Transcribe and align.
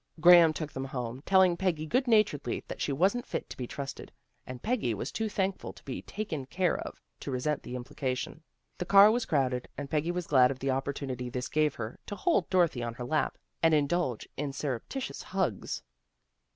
Graham 0.19 0.51
took 0.51 0.73
them 0.73 0.85
home, 0.85 1.21
telling 1.27 1.55
Peggy 1.55 1.85
good 1.85 2.07
naturedly 2.07 2.63
that 2.67 2.81
she 2.81 2.91
wasn't 2.91 3.23
fit 3.27 3.47
to 3.51 3.55
be 3.57 3.67
trusted, 3.67 4.11
and 4.47 4.59
Peggy 4.63 4.95
was 4.95 5.11
too 5.11 5.29
thankful 5.29 5.73
to 5.73 5.83
be 5.83 6.01
taken 6.01 6.47
care 6.47 6.75
of, 6.79 6.99
to 7.19 7.29
resent 7.29 7.61
the 7.61 7.75
implication. 7.75 8.41
The 8.79 8.85
car 8.85 9.11
was 9.11 9.27
crowded, 9.27 9.67
and 9.77 9.91
Peggy 9.91 10.09
was 10.09 10.25
glad 10.25 10.49
of 10.49 10.57
the 10.57 10.71
opportunity 10.71 11.29
this 11.29 11.49
gave 11.49 11.75
her 11.75 11.99
to 12.07 12.15
hold 12.15 12.49
Dorothy 12.49 12.81
on 12.81 12.95
her 12.95 13.05
lap, 13.05 13.37
and 13.61 13.75
indulge 13.75 14.27
in 14.37 14.53
surreptitious 14.53 15.21
hugs. 15.21 15.83